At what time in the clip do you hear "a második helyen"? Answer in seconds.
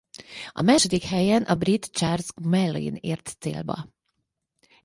0.51-1.43